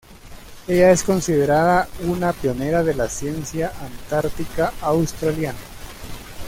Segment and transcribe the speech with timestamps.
[0.67, 5.59] Ella es considerada una pionera de la ciencia antártica australiana.